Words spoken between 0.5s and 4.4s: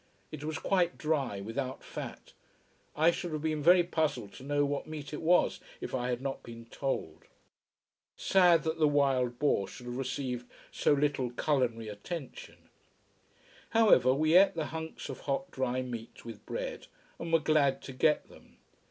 quite dry, without fat. I should have been very puzzled